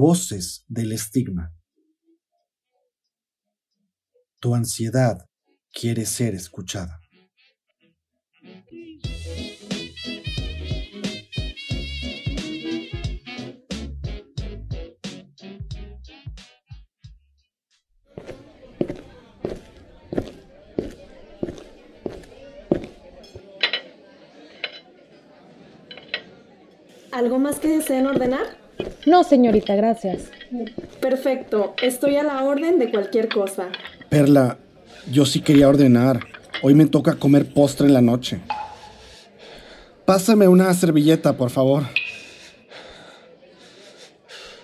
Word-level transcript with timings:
Voces 0.00 0.64
del 0.68 0.92
estigma. 0.92 1.52
Tu 4.38 4.54
ansiedad 4.54 5.28
quiere 5.72 6.06
ser 6.06 6.36
escuchada. 6.36 7.00
¿Algo 27.10 27.40
más 27.40 27.58
que 27.58 27.66
deseen 27.66 28.06
ordenar? 28.06 28.67
No, 29.08 29.24
señorita, 29.24 29.74
gracias. 29.74 30.24
Perfecto, 31.00 31.74
estoy 31.82 32.16
a 32.16 32.22
la 32.22 32.44
orden 32.44 32.78
de 32.78 32.90
cualquier 32.90 33.30
cosa. 33.30 33.68
Perla, 34.10 34.58
yo 35.10 35.24
sí 35.24 35.40
quería 35.40 35.66
ordenar. 35.66 36.20
Hoy 36.62 36.74
me 36.74 36.84
toca 36.84 37.14
comer 37.14 37.46
postre 37.46 37.86
en 37.86 37.94
la 37.94 38.02
noche. 38.02 38.40
Pásame 40.04 40.46
una 40.46 40.74
servilleta, 40.74 41.38
por 41.38 41.48
favor. 41.48 41.84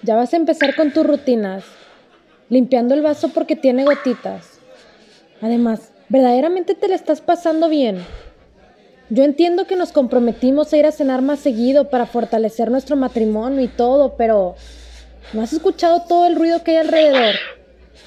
Ya 0.03 0.15
vas 0.15 0.35
a 0.35 0.37
empezar 0.37 0.77
con 0.77 0.93
tus 0.93 1.07
rutinas, 1.07 1.65
limpiando 2.51 2.93
el 2.93 3.01
vaso 3.01 3.31
porque 3.31 3.57
tiene 3.57 3.87
gotitas. 3.87 4.59
Además, 5.41 5.91
verdaderamente 6.11 6.75
te 6.75 6.89
le 6.89 6.95
estás 6.95 7.23
pasando 7.23 7.71
bien. 7.71 8.05
Yo 9.11 9.23
entiendo 9.23 9.67
que 9.67 9.77
nos 9.77 9.93
comprometimos 9.93 10.73
a 10.73 10.77
ir 10.79 10.87
a 10.87 10.93
cenar 10.93 11.21
más 11.21 11.41
seguido 11.41 11.91
para 11.91 12.07
fortalecer 12.07 12.71
nuestro 12.71 12.97
matrimonio 12.97 13.61
y 13.61 13.69
todo, 13.69 14.17
pero 14.17 14.57
¿no 15.35 15.43
has 15.43 15.53
escuchado 15.53 16.03
todo 16.09 16.27
el 16.27 16.37
ruido 16.37 16.63
que 16.65 16.73
hay 16.73 16.77
alrededor? 16.79 17.35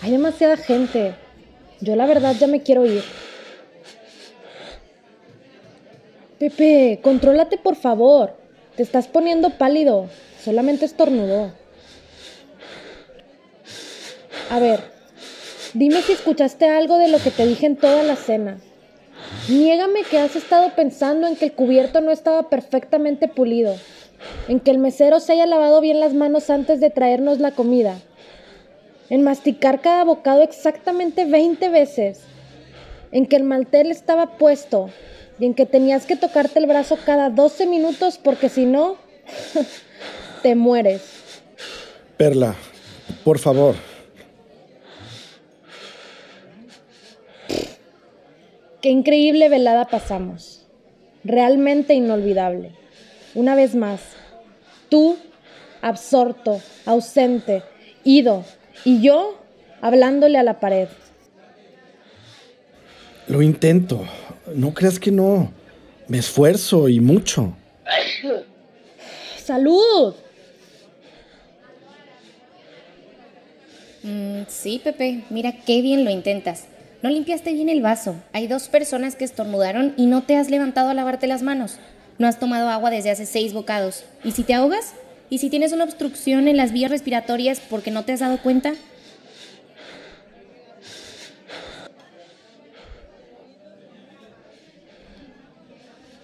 Hay 0.02 0.12
demasiada 0.12 0.58
gente. 0.58 1.14
Yo 1.82 1.96
la 1.96 2.08
verdad 2.08 2.36
ya 2.40 2.48
me 2.48 2.64
quiero 2.64 2.86
ir. 2.86 3.04
Pepe, 6.40 7.00
contrólate 7.04 7.58
por 7.58 7.76
favor. 7.76 8.36
Te 8.76 8.82
estás 8.82 9.08
poniendo 9.08 9.52
pálido. 9.52 10.08
Solamente 10.44 10.86
estornudó. 10.86 11.52
A 14.50 14.60
ver, 14.60 14.80
dime 15.74 16.02
si 16.02 16.14
escuchaste 16.14 16.68
algo 16.70 16.98
de 16.98 17.10
lo 17.10 17.20
que 17.20 17.32
te 17.32 17.46
dije 17.46 17.68
en 17.68 17.76
toda 17.76 18.02
la 18.02 18.16
cena. 18.16 18.58
Niégame 19.50 20.04
que 20.04 20.20
has 20.20 20.36
estado 20.36 20.72
pensando 20.76 21.26
en 21.26 21.38
que 21.38 21.46
el 21.46 21.54
cubierto 21.54 22.02
no 22.02 22.12
estaba 22.12 22.50
perfectamente 22.50 23.30
pulido, 23.30 23.76
en 24.50 24.60
que 24.60 24.72
el 24.72 24.78
mesero 24.78 25.22
se 25.22 25.34
haya 25.34 25.46
lavado 25.46 25.80
bien 25.80 26.02
las 26.02 26.14
manos 26.14 26.50
antes 26.50 26.82
de 26.82 26.90
traernos 26.90 27.40
la 27.40 27.52
comida, 27.52 27.98
en 29.10 29.24
masticar 29.24 29.80
cada 29.80 30.04
bocado 30.04 30.42
exactamente 30.42 31.24
20 31.24 31.70
veces, 31.70 32.20
en 33.14 33.26
que 33.26 33.38
el 33.38 33.44
maltel 33.44 33.90
estaba 33.90 34.38
puesto 34.38 34.90
y 35.40 35.46
en 35.46 35.54
que 35.54 35.66
tenías 35.66 36.06
que 36.06 36.18
tocarte 36.18 36.60
el 36.60 36.66
brazo 36.66 36.98
cada 37.06 37.30
12 37.30 37.68
minutos 37.68 38.20
porque 38.22 38.50
si 38.50 38.66
no, 38.66 38.98
te 40.44 40.56
mueres. 40.56 41.04
Perla, 42.18 42.56
por 43.24 43.40
favor. 43.40 43.76
Qué 48.88 48.92
increíble 48.92 49.50
velada 49.50 49.90
pasamos. 49.90 50.66
Realmente 51.26 51.94
inolvidable. 51.94 52.72
Una 53.36 53.54
vez 53.54 53.76
más, 53.76 54.00
tú, 54.88 55.18
absorto, 55.82 56.62
ausente, 56.86 57.64
ido, 58.06 58.46
y 58.86 59.02
yo, 59.02 59.42
hablándole 59.82 60.38
a 60.38 60.44
la 60.44 60.62
pared. 60.62 60.88
Lo 63.28 63.42
intento. 63.42 64.06
No 64.56 64.74
creas 64.74 65.02
que 65.02 65.12
no. 65.12 65.52
Me 66.08 66.20
esfuerzo 66.20 66.88
y 66.88 67.02
mucho. 67.02 67.58
¡Salud! 69.36 70.16
Mm, 74.04 74.44
sí, 74.48 74.80
Pepe, 74.82 75.26
mira 75.30 75.52
qué 75.66 75.82
bien 75.82 76.06
lo 76.06 76.10
intentas. 76.10 76.68
No 77.04 77.10
limpiaste 77.10 77.54
bien 77.54 77.70
el 77.70 77.82
vaso. 77.82 78.16
Hay 78.34 78.48
dos 78.48 78.70
personas 78.70 79.16
que 79.16 79.24
estornudaron 79.24 79.94
y 79.98 80.08
no 80.08 80.24
te 80.24 80.36
has 80.36 80.50
levantado 80.50 80.90
a 80.90 80.96
lavarte 80.96 81.28
las 81.28 81.44
manos. 81.44 81.78
No 82.18 82.28
has 82.28 82.40
tomado 82.40 82.70
agua 82.70 82.90
desde 82.90 83.12
hace 83.12 83.28
seis 83.28 83.54
bocados. 83.54 84.04
¿Y 84.24 84.32
si 84.32 84.44
te 84.44 84.56
ahogas? 84.56 84.94
¿Y 85.30 85.38
si 85.38 85.50
tienes 85.50 85.74
una 85.74 85.84
obstrucción 85.84 86.48
en 86.48 86.58
las 86.58 86.72
vías 86.72 86.90
respiratorias 86.90 87.60
porque 87.60 87.92
no 87.92 88.04
te 88.04 88.14
has 88.14 88.22
dado 88.22 88.40
cuenta? 88.42 88.74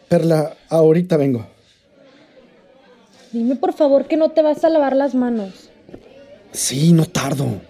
Perla, 0.09 0.55
ahorita 0.69 1.17
vengo. 1.17 1.45
Dime 3.31 3.55
por 3.55 3.73
favor 3.73 4.07
que 4.07 4.17
no 4.17 4.29
te 4.29 4.41
vas 4.41 4.63
a 4.63 4.69
lavar 4.69 4.95
las 4.95 5.13
manos. 5.13 5.69
Sí, 6.51 6.93
no 6.93 7.05
tardo. 7.05 7.61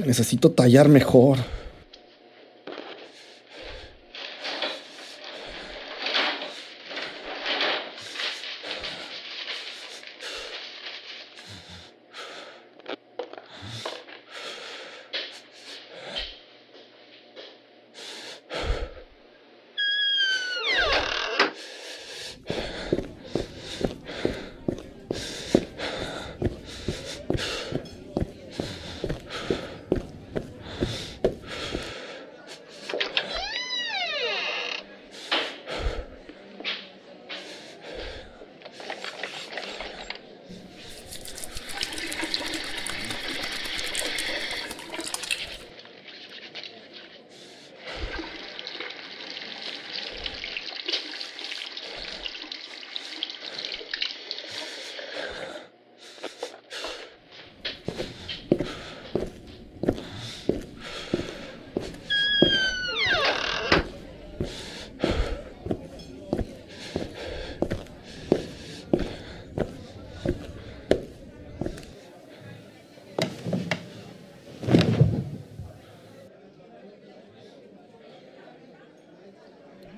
Necesito 0.00 0.50
tallar 0.50 0.88
mejor. 0.88 1.38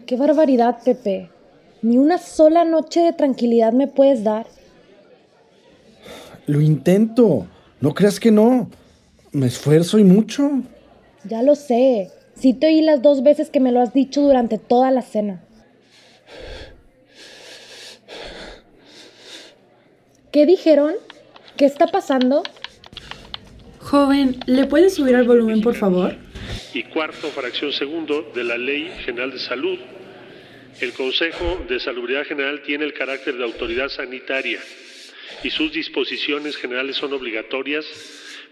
Qué 0.07 0.17
barbaridad, 0.17 0.79
Pepe. 0.85 1.31
Ni 1.81 1.97
una 1.99 2.19
sola 2.19 2.65
noche 2.65 3.01
de 3.01 3.13
tranquilidad 3.13 3.73
me 3.73 3.89
puedes 3.89 4.23
dar. 4.23 4.47
Lo 6.47 6.61
intento. 6.61 7.47
No 7.81 7.95
creas 7.95 8.21
que 8.21 8.31
no. 8.31 8.71
Me 9.33 9.47
esfuerzo 9.47 9.99
y 9.99 10.05
mucho. 10.05 10.51
Ya 11.25 11.43
lo 11.43 11.55
sé. 11.55 12.11
Sí 12.35 12.53
te 12.53 12.67
oí 12.67 12.83
las 12.83 13.01
dos 13.01 13.23
veces 13.23 13.49
que 13.49 13.61
me 13.61 13.73
lo 13.73 13.81
has 13.81 13.95
dicho 13.95 14.21
durante 14.21 14.59
toda 14.59 14.91
la 14.91 15.03
cena. 15.03 15.43
¿Qué 20.31 20.47
dijeron? 20.47 20.95
¿Qué 21.57 21.65
está 21.65 21.87
pasando? 21.87 22.43
Joven, 23.79 24.41
¿le 24.47 24.67
puedes 24.67 24.95
subir 24.95 25.15
al 25.15 25.27
volumen, 25.27 25.63
por 25.63 25.77
favor? 25.77 26.17
Y 26.75 26.83
cuarto, 26.83 27.31
fracción 27.31 27.73
segundo 27.73 28.33
de 28.35 28.43
la 28.43 28.59
Ley 28.59 28.93
General 29.05 29.31
de 29.31 29.39
Salud. 29.39 29.79
El 30.81 30.93
Consejo 30.93 31.65
de 31.69 31.79
Salubridad 31.79 32.27
General 32.27 32.63
tiene 32.63 32.85
el 32.85 32.93
carácter 32.93 33.37
de 33.37 33.45
autoridad 33.45 33.89
sanitaria 33.89 34.61
y 35.45 35.51
sus 35.51 35.73
disposiciones 35.73 36.57
generales 36.57 36.97
son 36.97 37.13
obligatorias 37.13 37.87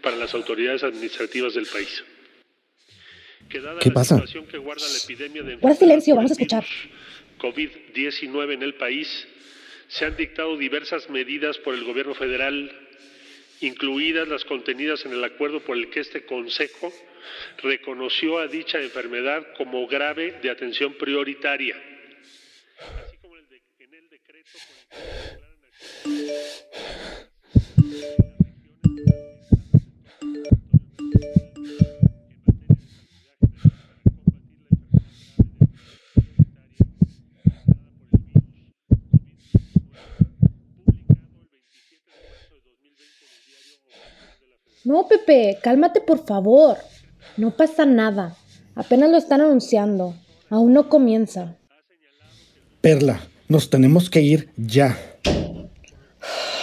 para 0.02 0.14
las 0.14 0.34
autoridades 0.34 0.84
administrativas 0.84 1.54
del 1.54 1.66
país. 1.66 2.04
¿Qué 3.48 3.90
pasa? 3.90 4.22
Que 4.48 4.58
guarda 4.58 4.86
la 4.86 4.98
epidemia 4.98 5.42
de 5.42 5.56
Guarda 5.56 5.78
silencio, 5.78 6.14
vamos 6.14 6.30
a 6.30 6.34
escuchar. 6.34 6.64
COVID-19 7.40 8.52
en 8.52 8.62
el 8.62 8.75
país, 8.75 9.26
se 9.88 10.04
han 10.04 10.16
dictado 10.16 10.56
diversas 10.56 11.10
medidas 11.10 11.58
por 11.58 11.75
el 11.75 11.82
gobierno 11.82 12.14
federal, 12.14 12.70
incluidas 13.62 14.29
las 14.29 14.44
contenidas 14.44 15.05
en 15.05 15.12
el 15.12 15.25
acuerdo 15.25 15.61
por 15.61 15.76
el 15.76 15.91
que 15.91 16.00
este 16.00 16.25
Consejo 16.25 16.93
reconoció 17.62 18.38
a 18.38 18.49
dicha 18.49 18.81
enfermedad 18.81 19.47
como 19.56 19.87
grave 19.87 20.38
de 20.43 20.50
atención 20.50 20.94
prioritaria, 20.94 21.76
así 23.05 23.17
como 23.19 23.37
en 23.37 23.44
el 23.94 24.09
decreto 24.09 24.59
por 24.91 24.99
el 24.99 25.41
No, 44.92 45.08
Pepe, 45.08 45.58
cálmate 45.62 46.02
por 46.02 46.22
favor. 46.26 46.76
No 47.38 47.56
pasa 47.56 47.86
nada. 47.86 48.36
Apenas 48.74 49.08
lo 49.08 49.16
están 49.16 49.40
anunciando. 49.40 50.14
Aún 50.50 50.74
no 50.74 50.90
comienza. 50.90 51.56
Perla, 52.82 53.20
nos 53.48 53.70
tenemos 53.70 54.10
que 54.10 54.20
ir 54.20 54.50
ya. 54.54 54.98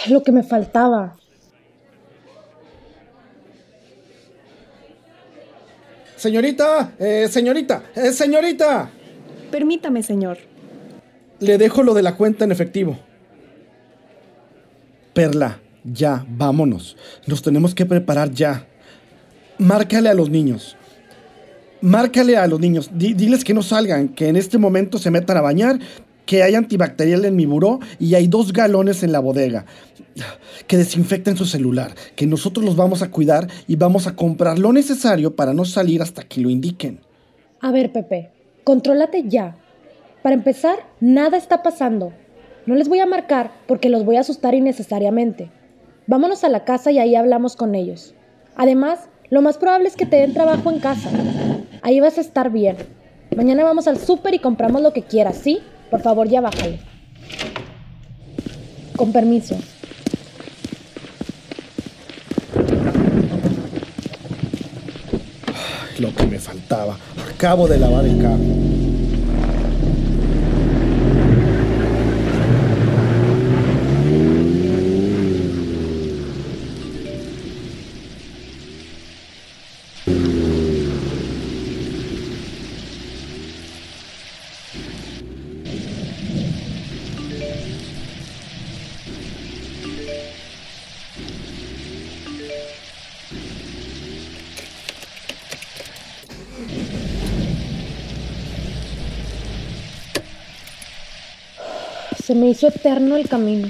Lo 0.08 0.22
que 0.22 0.30
me 0.30 0.44
faltaba. 0.44 1.16
Señorita, 6.14 6.92
eh, 7.00 7.26
señorita, 7.28 7.82
eh, 7.96 8.12
señorita. 8.12 8.92
Permítame, 9.50 10.04
señor. 10.04 10.38
Le 11.40 11.58
dejo 11.58 11.82
lo 11.82 11.94
de 11.94 12.02
la 12.02 12.14
cuenta 12.14 12.44
en 12.44 12.52
efectivo. 12.52 12.96
Perla, 15.14 15.58
ya, 15.84 16.24
vámonos. 16.28 16.96
Nos 17.26 17.42
tenemos 17.42 17.74
que 17.74 17.86
preparar 17.86 18.30
ya. 18.30 18.66
Márcale 19.58 20.08
a 20.08 20.14
los 20.14 20.30
niños. 20.30 20.76
Márcale 21.80 22.36
a 22.36 22.46
los 22.46 22.60
niños. 22.60 22.90
Di- 22.92 23.14
diles 23.14 23.44
que 23.44 23.54
no 23.54 23.62
salgan, 23.62 24.08
que 24.08 24.28
en 24.28 24.36
este 24.36 24.58
momento 24.58 24.98
se 24.98 25.10
metan 25.10 25.36
a 25.36 25.40
bañar, 25.40 25.78
que 26.26 26.42
hay 26.42 26.54
antibacterial 26.54 27.24
en 27.24 27.36
mi 27.36 27.46
buró 27.46 27.80
y 27.98 28.14
hay 28.14 28.28
dos 28.28 28.52
galones 28.52 29.02
en 29.02 29.12
la 29.12 29.20
bodega. 29.20 29.64
Que 30.66 30.76
desinfecten 30.76 31.36
su 31.36 31.46
celular, 31.46 31.94
que 32.16 32.26
nosotros 32.26 32.64
los 32.64 32.76
vamos 32.76 33.02
a 33.02 33.10
cuidar 33.10 33.48
y 33.66 33.76
vamos 33.76 34.06
a 34.06 34.14
comprar 34.14 34.58
lo 34.58 34.72
necesario 34.72 35.34
para 35.34 35.54
no 35.54 35.64
salir 35.64 36.02
hasta 36.02 36.22
que 36.24 36.40
lo 36.40 36.50
indiquen. 36.50 37.00
A 37.60 37.72
ver, 37.72 37.92
Pepe, 37.92 38.30
contrólate 38.64 39.24
ya. 39.28 39.56
Para 40.22 40.34
empezar, 40.34 40.76
nada 41.00 41.38
está 41.38 41.62
pasando. 41.62 42.12
No 42.66 42.74
les 42.74 42.88
voy 42.88 43.00
a 43.00 43.06
marcar 43.06 43.52
porque 43.66 43.88
los 43.88 44.04
voy 44.04 44.16
a 44.16 44.20
asustar 44.20 44.54
innecesariamente. 44.54 45.50
Vámonos 46.10 46.42
a 46.42 46.48
la 46.48 46.64
casa 46.64 46.90
y 46.90 46.98
ahí 46.98 47.14
hablamos 47.14 47.54
con 47.54 47.76
ellos. 47.76 48.14
Además, 48.56 49.08
lo 49.28 49.42
más 49.42 49.58
probable 49.58 49.86
es 49.86 49.94
que 49.94 50.06
te 50.06 50.16
den 50.16 50.34
trabajo 50.34 50.68
en 50.68 50.80
casa. 50.80 51.08
Ahí 51.82 52.00
vas 52.00 52.18
a 52.18 52.20
estar 52.20 52.50
bien. 52.50 52.76
Mañana 53.36 53.62
vamos 53.62 53.86
al 53.86 53.96
súper 53.96 54.34
y 54.34 54.40
compramos 54.40 54.82
lo 54.82 54.92
que 54.92 55.02
quieras, 55.02 55.36
¿sí? 55.36 55.60
Por 55.88 56.00
favor, 56.00 56.28
ya 56.28 56.40
bájale. 56.40 56.80
Con 58.96 59.12
permiso. 59.12 59.56
Lo 66.00 66.12
que 66.12 66.26
me 66.26 66.40
faltaba. 66.40 66.98
Acabo 67.36 67.68
de 67.68 67.78
lavar 67.78 68.04
el 68.04 68.20
carro. 68.20 68.69
Se 102.30 102.36
me 102.36 102.50
hizo 102.50 102.68
eterno 102.68 103.16
el 103.16 103.28
camino. 103.28 103.66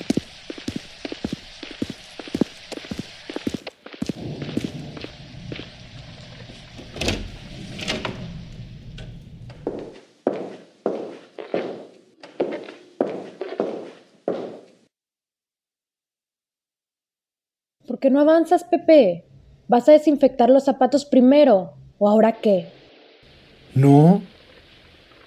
¿Por 17.87 17.99
qué 17.99 18.11
no 18.11 18.21
avanzas, 18.21 18.65
Pepe? 18.65 19.25
¿Vas 19.69 19.89
a 19.89 19.93
desinfectar 19.93 20.51
los 20.51 20.65
zapatos 20.65 21.07
primero? 21.07 21.77
¿O 21.99 22.11
ahora 22.11 22.33
qué? 22.33 22.69
No, 23.75 24.21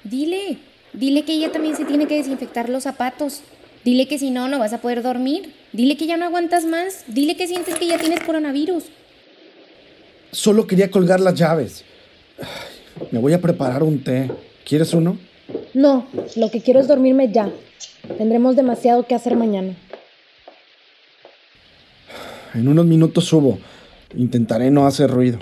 Dile, 0.04 0.60
dile 0.94 1.24
que 1.24 1.34
ella 1.34 1.52
también 1.52 1.76
se 1.76 1.86
tiene 1.86 2.08
que 2.08 2.16
desinfectar 2.18 2.70
los 2.70 2.84
zapatos. 2.84 3.42
Dile 3.84 4.08
que 4.08 4.18
si 4.18 4.30
no, 4.30 4.48
no 4.48 4.60
vas 4.60 4.74
a 4.74 4.80
poder 4.82 5.02
dormir. 5.04 5.54
Dile 5.74 5.98
que 5.98 6.08
ya 6.08 6.16
no 6.18 6.26
aguantas 6.26 6.66
más. 6.66 7.04
Dile 7.08 7.36
que 7.36 7.48
sientes 7.48 7.76
que 7.76 7.88
ya 7.88 7.98
tienes 7.98 8.22
coronavirus. 8.22 8.86
solo 10.32 10.66
quería 10.68 10.90
colgar 10.90 11.20
las 11.20 11.36
llaves. 11.36 11.84
Ay, 12.40 13.08
Me 13.12 13.20
voy 13.20 13.34
a 13.34 13.42
preparar 13.42 13.84
un 13.84 14.04
té. 14.04 14.32
¿Quieres 14.66 14.94
uno? 14.94 15.18
No, 15.74 16.08
lo 16.36 16.50
que 16.50 16.62
quiero 16.62 16.80
es 16.80 16.88
dormirme 16.88 17.32
ya. 17.32 17.50
Tendremos 18.18 18.56
demasiado 18.56 19.06
que 19.06 19.16
hacer 19.16 19.36
mañana. 19.36 19.76
En 22.54 22.68
unos 22.68 22.86
minutos 22.86 23.26
subo. 23.26 23.60
Intentaré 24.16 24.72
no 24.72 24.86
hacer 24.86 25.10
ruido. 25.10 25.40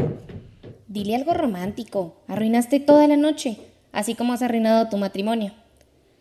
Dile 0.87 1.15
algo 1.15 1.33
romántico. 1.33 2.15
Arruinaste 2.27 2.79
toda 2.79 3.07
la 3.07 3.17
noche, 3.17 3.57
así 3.91 4.15
como 4.15 4.33
has 4.33 4.41
arruinado 4.41 4.89
tu 4.89 4.97
matrimonio. 4.97 5.53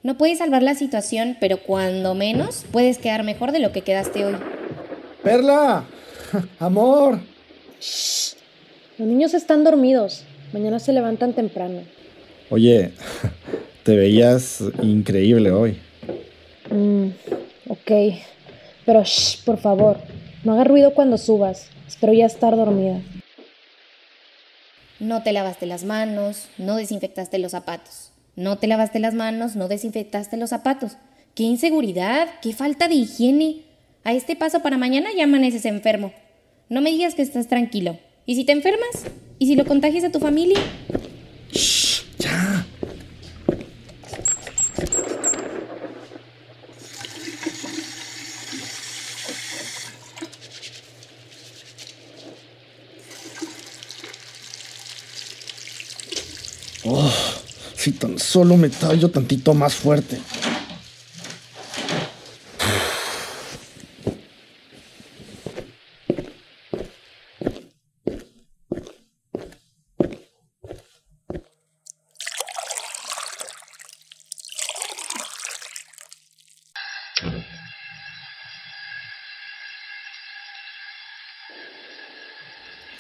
No 0.03 0.17
puedes 0.17 0.39
salvar 0.39 0.63
la 0.63 0.75
situación, 0.75 1.37
pero 1.41 1.59
cuando 1.59 2.15
menos 2.15 2.65
puedes 2.73 2.97
quedar 2.99 3.23
mejor 3.23 3.53
de 3.53 3.59
lo 3.59 3.71
que 3.71 3.83
quedaste 3.83 4.25
hoy. 4.25 4.37
Perla, 5.23 5.85
amor. 6.59 7.21
Los 7.79 8.37
niños 8.99 9.35
están 9.35 9.63
dormidos. 9.63 10.25
Mañana 10.53 10.79
se 10.79 10.93
levantan 10.93 11.35
temprano. 11.35 11.83
Oye, 12.49 12.93
te 13.85 13.97
veías 13.97 14.63
increíble 14.83 15.51
hoy. 15.51 15.79
Mm, 16.71 17.09
ok. 17.69 17.93
Pero 18.87 19.05
shh, 19.05 19.45
por 19.45 19.59
favor, 19.59 19.99
no 20.45 20.55
haga 20.55 20.65
ruido 20.65 20.95
cuando 20.95 21.19
subas. 21.19 21.69
Espero 21.87 22.13
ya 22.13 22.27
estar 22.27 22.57
dormida. 22.57 23.01
No 25.01 25.23
te 25.23 25.33
lavaste 25.33 25.65
las 25.65 25.85
manos, 25.85 26.49
no 26.59 26.77
desinfectaste 26.77 27.39
los 27.39 27.53
zapatos. 27.53 28.13
No 28.37 28.59
te 28.59 28.67
lavaste 28.67 28.99
las 28.99 29.15
manos, 29.15 29.57
no 29.57 29.67
desinfectaste 29.67 30.37
los 30.37 30.51
zapatos. 30.51 30.99
¡Qué 31.35 31.43
inseguridad! 31.43 32.29
¡Qué 32.43 32.53
falta 32.53 32.87
de 32.87 32.97
higiene! 32.97 33.63
A 34.05 34.13
este 34.13 34.37
paso 34.37 34.61
para 34.61 34.77
mañana 34.77 35.09
ya 35.17 35.25
amaneces 35.25 35.65
enfermo. 35.65 36.13
No 36.69 36.83
me 36.83 36.91
digas 36.91 37.15
que 37.15 37.23
estás 37.23 37.49
tranquilo. 37.49 37.99
¿Y 38.27 38.35
si 38.35 38.45
te 38.45 38.53
enfermas? 38.53 39.07
¿Y 39.39 39.47
si 39.47 39.57
lo 39.57 39.65
contagias 39.65 40.05
a 40.05 40.13
tu 40.13 40.21
familia? 40.21 40.61
Ya. 42.19 42.67
Si 56.83 57.93
tan 57.93 58.19
solo 58.19 58.57
me 58.57 58.71
tallo 58.71 59.11
tantito 59.11 59.53
más 59.53 59.75
fuerte. 59.75 60.19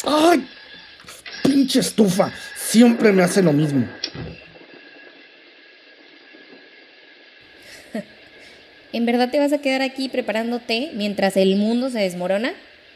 ¡Ay! 0.04 0.46
Pinche 1.42 1.80
estufa. 1.80 2.30
Siempre 2.70 3.10
me 3.10 3.24
hace 3.24 3.42
lo 3.42 3.52
mismo. 3.52 3.84
¿En 8.92 9.06
verdad 9.06 9.28
te 9.32 9.40
vas 9.40 9.52
a 9.52 9.58
quedar 9.58 9.82
aquí 9.82 10.08
preparándote 10.08 10.92
mientras 10.94 11.36
el 11.36 11.56
mundo 11.56 11.90
se 11.90 11.98
desmorona? 11.98 12.52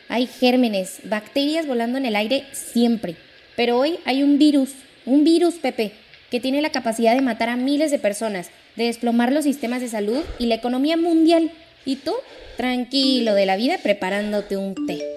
Hay 0.09 0.29
gérmenes, 0.29 1.01
bacterias 1.03 1.67
volando 1.67 1.99
en 1.99 2.07
el 2.07 2.15
aire 2.15 2.45
siempre. 2.53 3.17
Pero 3.57 3.77
hoy 3.77 3.99
hay 4.05 4.23
un 4.23 4.39
virus, 4.39 4.71
un 5.07 5.25
virus, 5.25 5.55
Pepe, 5.55 5.91
que 6.31 6.39
tiene 6.39 6.63
la 6.63 6.71
capacidad 6.71 7.17
de 7.17 7.23
matar 7.23 7.49
a 7.49 7.57
miles 7.57 7.91
de 7.91 7.99
personas, 7.99 8.51
de 8.77 8.85
desplomar 8.85 9.33
los 9.33 9.43
sistemas 9.43 9.81
de 9.81 9.89
salud 9.89 10.23
y 10.39 10.47
la 10.47 10.55
economía 10.55 10.97
mundial. 10.97 11.51
Y 11.85 11.97
tú, 11.97 12.15
tranquilo 12.57 13.35
de 13.35 13.47
la 13.47 13.57
vida, 13.57 13.79
preparándote 13.83 14.57
un 14.57 14.87
té. 14.87 15.14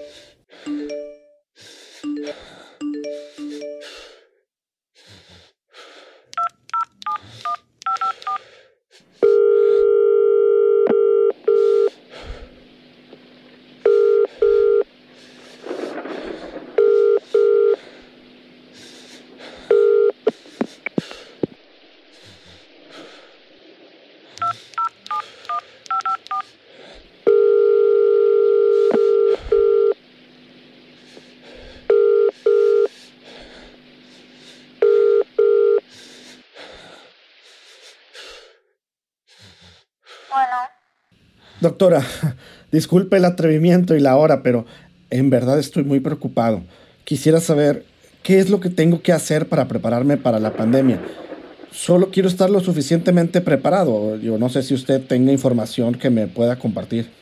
Doctora, 41.60 42.02
disculpe 42.72 43.16
el 43.16 43.24
atrevimiento 43.24 43.94
y 43.94 44.00
la 44.00 44.16
hora, 44.16 44.42
pero 44.42 44.66
en 45.10 45.30
verdad 45.30 45.58
estoy 45.58 45.84
muy 45.84 46.00
preocupado. 46.00 46.62
Quisiera 47.04 47.40
saber 47.40 47.84
qué 48.22 48.38
es 48.38 48.50
lo 48.50 48.60
que 48.60 48.70
tengo 48.70 49.02
que 49.02 49.12
hacer 49.12 49.48
para 49.48 49.66
prepararme 49.66 50.16
para 50.16 50.38
la 50.38 50.52
pandemia. 50.52 51.00
Solo 51.72 52.10
quiero 52.10 52.28
estar 52.28 52.50
lo 52.50 52.60
suficientemente 52.60 53.40
preparado. 53.40 54.16
Yo 54.16 54.38
no 54.38 54.48
sé 54.48 54.62
si 54.62 54.74
usted 54.74 55.04
tenga 55.06 55.32
información 55.32 55.94
que 55.94 56.10
me 56.10 56.26
pueda 56.26 56.58
compartir. 56.58 57.12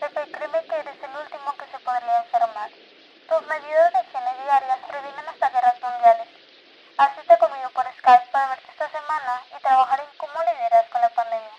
Pepe, 0.00 0.20
créeme 0.30 0.58
que 0.66 0.74
eres 0.74 0.98
el 1.00 1.14
último 1.14 1.48
que 1.58 1.66
se 1.70 1.78
podría 1.82 2.18
enfermar. 2.22 2.70
Tus 3.30 3.42
medidas 3.46 3.88
de 3.94 4.00
higiene 4.04 4.32
diarias 4.42 4.78
previenen 4.90 5.26
hasta 5.26 5.46
guerras 5.50 5.78
mundiales. 5.80 6.28
Asiste 6.98 7.34
conmigo 7.40 7.68
por 7.74 7.86
Skype 7.98 8.26
para 8.30 8.54
verte 8.54 8.68
esta 8.70 8.88
semana 8.90 9.32
y 9.50 9.56
trabajar 9.58 9.98
en 10.02 10.10
cómo 10.18 10.38
lideras 10.44 10.86
con 10.90 11.00
la 11.00 11.10
pandemia. 11.14 11.56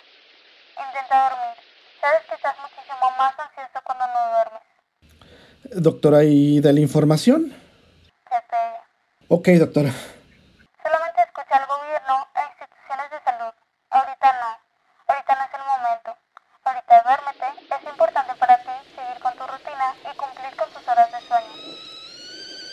Intenta 0.75 1.15
dormir. 1.27 1.56
Sabes 2.00 2.22
que 2.27 2.36
estás 2.36 2.56
muchísimo 2.60 3.06
más 3.20 3.34
ansioso 3.39 3.77
cuando 3.84 4.03
no 4.08 4.20
duermes. 4.30 4.63
Doctora, 5.86 6.24
¿y 6.24 6.62
de 6.62 6.74
la 6.74 6.80
información? 6.80 7.54
Pepe, 8.25 8.62
Ok, 9.27 9.50
doctora. 9.50 9.94
solamente 10.82 11.22
escucha 11.22 11.62
al 11.62 11.68
gobierno 11.70 12.25
e 12.34 12.42
instituciones 12.50 13.08
de 13.13 13.20
salud. 13.24 13.54
Ahorita 13.92 14.27
no. 14.42 14.50
Ahorita 15.06 15.32
no 15.38 15.44
es 15.46 15.54
el 15.54 15.63
momento. 15.70 16.10
Ahorita 16.65 16.94
duérmete. 17.06 17.48
Es 17.70 17.84
importante 17.88 18.34
para 18.39 18.58
ti 18.65 18.74
seguir 18.98 19.22
con 19.22 19.34
tu 19.38 19.44
rutina 19.46 19.88
y 20.01 20.18
cumplir 20.18 20.51
con 20.58 20.68
tus 20.74 20.88
horas 20.89 21.08
de 21.13 21.20
sueño. 21.27 21.54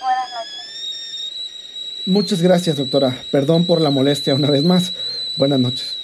Buenas 0.01 0.29
noches. 0.33 2.03
Muchas 2.07 2.41
gracias, 2.41 2.79
doctora. 2.79 3.13
Perdón 3.31 3.67
por 3.67 3.83
la 3.83 3.91
molestia 3.91 4.35
una 4.35 4.49
vez 4.49 4.65
más. 4.65 4.95
Buenas 5.37 5.61
noches. 5.61 6.02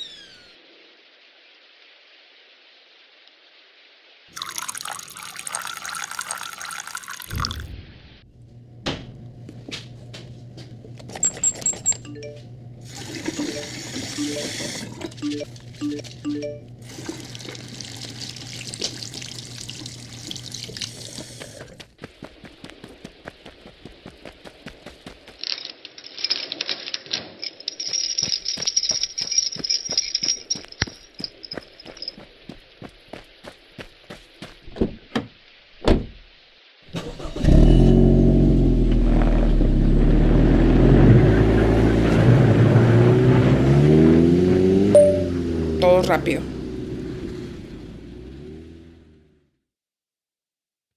Rápido. 46.08 46.42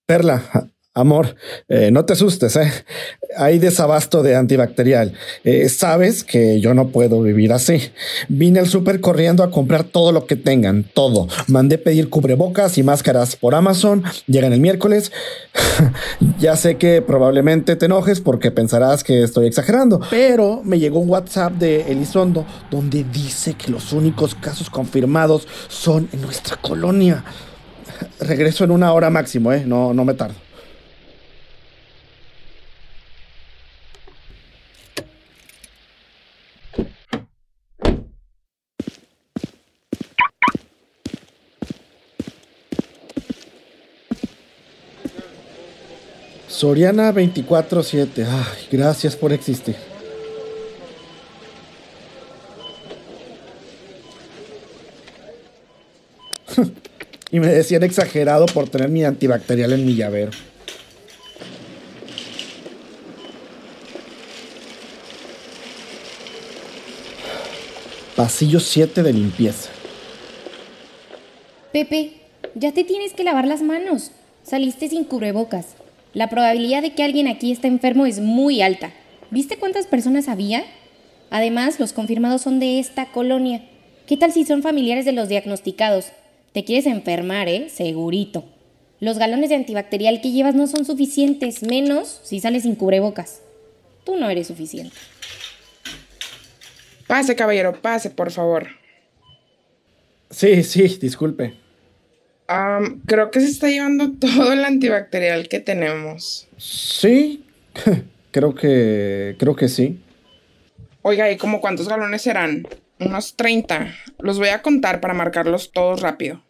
Perla, 0.08 0.44
amor, 0.94 1.36
eh, 1.70 1.92
no 1.92 2.06
te 2.06 2.14
asustes, 2.14 2.56
¿eh? 2.56 2.72
Hay 3.42 3.58
desabasto 3.58 4.22
de 4.22 4.36
antibacterial. 4.36 5.14
Eh, 5.44 5.68
sabes 5.68 6.24
que 6.24 6.60
yo 6.60 6.76
no 6.76 6.90
puedo 6.90 7.24
vivir 7.24 7.54
así. 7.54 7.82
Vine 8.30 8.60
al 8.60 8.68
súper 8.68 9.02
corriendo 9.02 9.42
a 9.42 9.50
comprar 9.50 9.84
todo 9.84 10.12
lo 10.12 10.28
que 10.28 10.36
tengan, 10.36 10.86
todo. 10.94 11.28
Mandé 11.48 11.80
pedir 11.80 12.10
cubrebocas 12.10 12.78
y 12.78 12.84
máscaras 12.84 13.36
por 13.36 13.56
Amazon. 13.56 14.04
Llegan 14.28 14.54
el 14.54 14.60
miércoles. 14.60 15.12
ya 16.40 16.56
sé 16.56 16.78
que 16.78 17.02
probablemente 17.02 17.76
te 17.76 17.88
enojes 17.88 18.22
porque 18.22 18.52
pensarás 18.52 19.04
que 19.04 19.24
estoy 19.24 19.48
exagerando, 19.48 20.00
pero 20.12 20.62
me 20.64 20.78
llegó 20.78 21.00
un 21.00 21.10
WhatsApp 21.10 21.54
de 21.54 21.92
Elizondo 21.92 22.46
donde 22.70 23.04
dice 23.04 23.56
que 23.56 23.72
los 23.72 23.92
únicos 23.92 24.36
casos 24.36 24.70
confirmados 24.70 25.48
son 25.68 26.08
en 26.14 26.22
nuestra 26.22 26.58
colonia. 26.58 27.24
Regreso 28.20 28.64
en 28.64 28.72
una 28.72 28.94
hora 28.94 29.10
máximo, 29.10 29.52
¿eh? 29.52 29.64
No, 29.66 29.96
no 29.96 30.06
me 30.06 30.14
tardo. 30.14 30.36
Soriana 46.62 47.12
24-7. 47.12 48.24
Ay, 48.24 48.68
gracias 48.72 49.16
por 49.16 49.34
existir. 49.34 49.76
y 57.32 57.40
me 57.40 57.48
decían 57.48 57.82
exagerado 57.82 58.46
por 58.46 58.70
tener 58.70 58.90
mi 58.90 59.04
antibacterial 59.04 59.74
en 59.74 59.88
mi 59.88 59.96
llavero. 59.96 60.30
Pasillo 68.16 68.60
7 68.60 69.02
de 69.02 69.14
limpieza. 69.14 69.72
Pepe, 71.74 72.22
ya 72.54 72.72
te 72.72 72.84
tienes 72.84 73.14
que 73.14 73.24
lavar 73.24 73.48
las 73.48 73.64
manos. 73.64 74.12
Saliste 74.44 74.90
sin 74.90 75.06
cubrebocas. 75.06 75.82
La 76.14 76.30
probabilidad 76.30 76.82
de 76.82 76.94
que 76.94 77.04
alguien 77.04 77.28
aquí 77.28 77.52
esté 77.52 77.68
enfermo 77.68 78.06
es 78.06 78.20
muy 78.20 78.62
alta. 78.62 78.92
¿Viste 79.30 79.58
cuántas 79.58 79.88
personas 79.88 80.28
había? 80.28 80.66
Además, 81.30 81.80
los 81.80 81.94
confirmados 81.94 82.42
son 82.42 82.60
de 82.60 82.80
esta 82.80 83.12
colonia. 83.14 83.64
¿Qué 84.08 84.18
tal 84.18 84.34
si 84.34 84.44
son 84.44 84.62
familiares 84.62 85.06
de 85.06 85.14
los 85.14 85.30
diagnosticados? 85.30 86.08
Te 86.52 86.66
quieres 86.66 86.86
enfermar, 86.86 87.48
¿eh? 87.48 87.70
Segurito. 87.70 88.44
Los 89.00 89.18
galones 89.18 89.50
de 89.50 89.56
antibacterial 89.56 90.20
que 90.20 90.32
llevas 90.32 90.54
no 90.54 90.68
son 90.68 90.84
suficientes, 90.84 91.64
menos 91.64 92.20
si 92.24 92.42
sales 92.42 92.64
sin 92.64 92.76
cubrebocas. 92.76 93.42
Tú 94.04 94.18
no 94.18 94.30
eres 94.30 94.48
suficiente. 94.48 94.96
Pase, 97.08 97.36
caballero, 97.36 97.82
pase, 97.82 98.10
por 98.10 98.32
favor. 98.32 98.68
Sí, 100.30 100.64
sí, 100.64 100.88
disculpe. 101.02 101.56
Creo 103.06 103.32
que 103.32 103.40
se 103.40 103.48
está 103.48 103.70
llevando 103.70 104.12
todo 104.20 104.54
el 104.54 104.64
antibacterial 104.66 105.48
que 105.48 105.60
tenemos. 105.60 106.48
Sí, 106.58 107.46
creo 108.32 108.56
que. 108.56 109.36
creo 109.40 109.56
que 109.56 109.70
sí. 109.70 110.02
Oiga, 111.04 111.32
¿y 111.32 111.38
cómo 111.38 111.62
cuántos 111.62 111.88
galones 111.88 112.22
serán? 112.22 112.68
Unos 113.00 113.36
30. 113.36 113.96
Los 114.20 114.38
voy 114.38 114.50
a 114.50 114.62
contar 114.62 115.02
para 115.02 115.14
marcarlos 115.14 115.72
todos 115.72 116.02
rápido. 116.02 116.44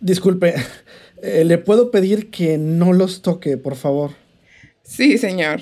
Disculpe, 0.00 0.54
eh, 1.22 1.44
¿le 1.44 1.58
puedo 1.58 1.90
pedir 1.90 2.30
que 2.30 2.58
no 2.58 2.92
los 2.92 3.22
toque, 3.22 3.56
por 3.56 3.76
favor? 3.76 4.10
Sí, 4.82 5.16
señor. 5.16 5.60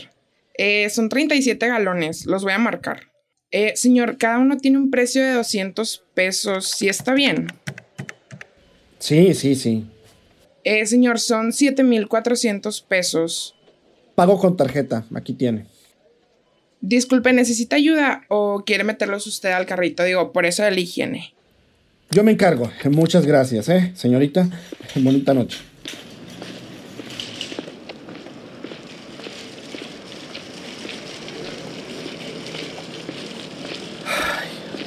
Eh, 0.55 0.91
son 0.91 1.09
37 1.09 1.69
galones, 1.69 2.27
los 2.27 2.43
voy 2.43 2.53
a 2.53 2.59
marcar. 2.59 3.10
Eh, 3.53 3.73
señor, 3.75 4.17
cada 4.17 4.39
uno 4.39 4.57
tiene 4.59 4.79
un 4.79 4.91
precio 4.91 5.23
de 5.23 5.33
200 5.33 6.05
pesos, 6.15 6.71
¿sí 6.71 6.89
está 6.89 7.15
bien? 7.15 7.49
Sí, 8.99 9.35
sí, 9.35 9.57
sí. 9.57 9.87
Eh, 10.63 10.87
señor, 10.87 11.19
son 11.19 11.53
7,400 11.53 12.83
pesos. 12.83 13.55
Pago 14.15 14.39
con 14.39 14.57
tarjeta, 14.57 15.05
aquí 15.15 15.33
tiene. 15.33 15.67
Disculpe, 16.81 17.33
¿necesita 17.33 17.77
ayuda 17.77 18.25
o 18.29 18.63
quiere 18.65 18.85
meterlos 18.85 19.27
usted 19.27 19.51
al 19.51 19.67
carrito? 19.67 20.05
Digo, 20.05 20.33
por 20.33 20.47
eso 20.47 20.63
de 20.63 20.71
la 20.71 20.81
higiene. 20.81 21.35
Yo 22.11 22.25
me 22.25 22.33
encargo. 22.33 22.71
Muchas 22.91 23.27
gracias, 23.27 23.69
¿eh, 23.69 23.93
señorita? 23.95 24.49
Bonita 24.97 25.35
noche. 25.35 25.59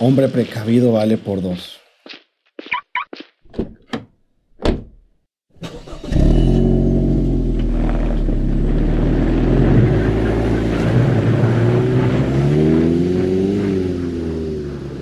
Hombre 0.06 0.28
precavido 0.28 0.92
vale 0.92 1.18
por 1.18 1.42
dos. 1.42 1.80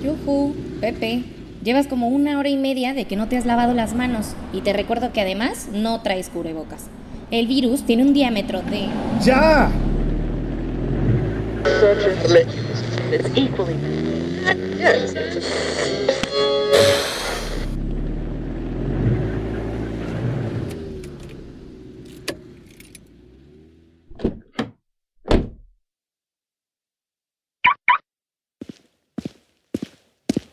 Yuhu, 0.04 0.54
Pepe, 0.80 1.24
llevas 1.64 1.88
como 1.88 2.06
una 2.06 2.38
hora 2.38 2.48
y 2.48 2.56
media 2.56 2.94
de 2.94 3.06
que 3.06 3.16
no 3.16 3.26
te 3.26 3.36
has 3.36 3.44
lavado 3.44 3.74
las 3.74 3.96
manos 3.96 4.36
y 4.52 4.60
te 4.60 4.72
recuerdo 4.72 5.12
que 5.12 5.20
además 5.20 5.68
no 5.72 6.00
traes 6.02 6.28
cubrebocas. 6.28 6.84
El 7.32 7.48
virus 7.48 7.82
tiene 7.82 8.04
un 8.04 8.14
diámetro 8.14 8.62
de... 8.62 8.86
¡Ya! 9.20 9.68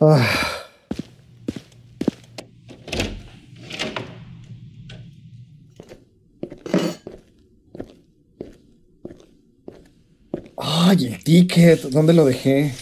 Ah. 0.01 0.25
Ay, 10.57 11.05
el 11.07 11.24
ticket, 11.24 11.81
¿dónde 11.89 12.13
lo 12.13 12.24
dejé? 12.25 12.74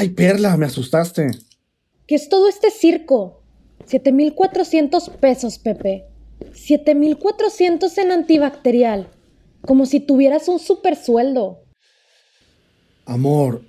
Ay, 0.00 0.09
Perla, 0.20 0.58
me 0.58 0.66
asustaste. 0.66 1.30
¿Qué 2.06 2.14
es 2.14 2.28
todo 2.28 2.46
este 2.46 2.70
circo? 2.70 3.42
7.400 3.86 5.16
pesos, 5.16 5.58
Pepe. 5.58 6.04
7.400 6.52 7.96
en 7.96 8.12
antibacterial. 8.12 9.08
Como 9.62 9.86
si 9.86 9.98
tuvieras 9.98 10.46
un 10.48 10.58
super 10.58 10.94
sueldo. 10.96 11.64
Amor, 13.06 13.64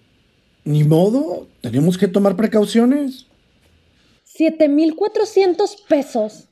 ni 0.65 0.83
modo, 0.83 1.47
tenemos 1.61 1.97
que 1.97 2.09
tomar 2.09 2.35
precauciones. 2.35 3.27
7.400 4.37 5.87
pesos. 5.87 6.49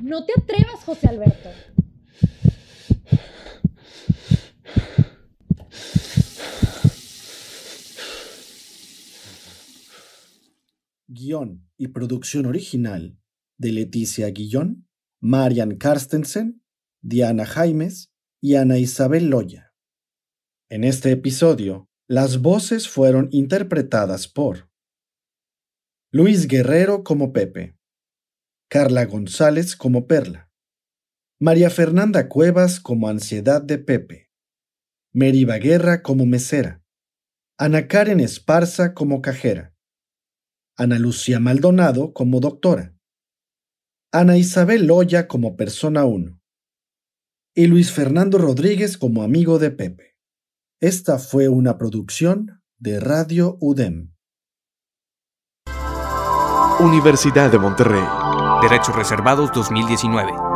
No 0.00 0.24
te 0.26 0.32
atrevas, 0.36 0.82
José 0.84 1.06
Alberto. 1.06 1.50
Guión 11.10 11.66
y 11.78 11.88
producción 11.88 12.44
original 12.44 13.18
de 13.56 13.72
Leticia 13.72 14.28
Guillón, 14.30 14.86
Marian 15.20 15.76
Carstensen, 15.76 16.62
Diana 17.00 17.46
Jaimes 17.46 18.12
y 18.42 18.56
Ana 18.56 18.76
Isabel 18.76 19.30
Loya. 19.30 19.72
En 20.68 20.84
este 20.84 21.10
episodio, 21.10 21.88
las 22.06 22.42
voces 22.42 22.90
fueron 22.90 23.28
interpretadas 23.32 24.28
por 24.28 24.70
Luis 26.12 26.46
Guerrero 26.46 27.04
como 27.04 27.32
Pepe, 27.32 27.78
Carla 28.68 29.06
González 29.06 29.76
como 29.76 30.06
Perla, 30.06 30.50
María 31.40 31.70
Fernanda 31.70 32.28
Cuevas 32.28 32.80
como 32.80 33.08
Ansiedad 33.08 33.62
de 33.62 33.78
Pepe, 33.78 34.30
Mary 35.14 35.46
Baguerra 35.46 36.02
como 36.02 36.26
Mesera, 36.26 36.84
Ana 37.56 37.88
Karen 37.88 38.20
Esparza 38.20 38.92
como 38.92 39.22
Cajera, 39.22 39.74
Ana 40.78 40.98
Lucía 41.00 41.40
Maldonado 41.40 42.12
como 42.12 42.38
doctora, 42.38 42.94
Ana 44.12 44.36
Isabel 44.36 44.86
Loya 44.86 45.26
como 45.26 45.56
persona 45.56 46.04
1 46.04 46.38
y 47.54 47.66
Luis 47.66 47.90
Fernando 47.90 48.38
Rodríguez 48.38 48.96
como 48.96 49.24
amigo 49.24 49.58
de 49.58 49.72
Pepe. 49.72 50.16
Esta 50.80 51.18
fue 51.18 51.48
una 51.48 51.76
producción 51.76 52.62
de 52.78 53.00
Radio 53.00 53.58
UDEM. 53.60 54.14
Universidad 56.78 57.50
de 57.50 57.58
Monterrey. 57.58 58.04
Derechos 58.62 58.94
Reservados 58.94 59.50
2019. 59.52 60.47